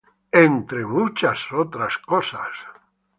Entre 0.47 0.83
muchas 0.83 1.51
otras 1.53 1.99
cosas. 1.99 2.49